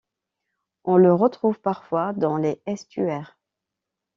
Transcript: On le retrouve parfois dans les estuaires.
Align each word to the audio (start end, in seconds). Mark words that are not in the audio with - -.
On 0.83 0.97
le 0.97 1.13
retrouve 1.13 1.59
parfois 1.59 2.11
dans 2.13 2.35
les 2.35 2.59
estuaires. 2.65 3.37